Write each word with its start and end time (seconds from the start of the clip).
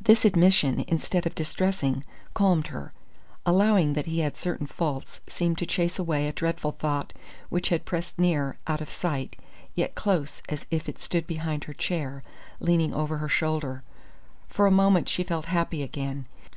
This 0.00 0.24
admission, 0.24 0.84
instead 0.86 1.26
of 1.26 1.34
distressing, 1.34 2.04
calmed 2.32 2.68
her. 2.68 2.92
Allowing 3.44 3.94
that 3.94 4.06
he 4.06 4.20
had 4.20 4.36
certain 4.36 4.68
faults 4.68 5.20
seemed 5.26 5.58
to 5.58 5.66
chase 5.66 5.98
away 5.98 6.28
a 6.28 6.32
dreadful 6.32 6.70
thought 6.70 7.12
which 7.48 7.70
had 7.70 7.84
pressed 7.84 8.16
near, 8.16 8.56
out 8.68 8.80
of 8.80 8.88
sight, 8.88 9.34
yet 9.74 9.96
close 9.96 10.42
as 10.48 10.64
if 10.70 10.88
it 10.88 11.00
stood 11.00 11.26
behind 11.26 11.64
her 11.64 11.72
chair, 11.74 12.22
leaning 12.60 12.94
over 12.94 13.16
her 13.16 13.28
shoulder. 13.28 13.82
For 14.48 14.68
a 14.68 14.70
moment 14.70 15.08
she 15.08 15.24
felt 15.24 15.46
happy 15.46 15.82
again. 15.82 16.26